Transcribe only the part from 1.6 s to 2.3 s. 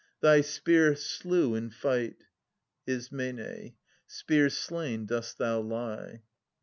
fight.